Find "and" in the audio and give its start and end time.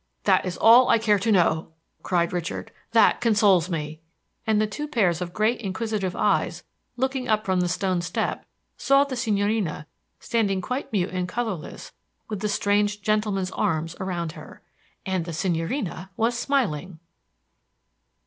4.47-4.59, 11.11-11.27, 15.05-15.23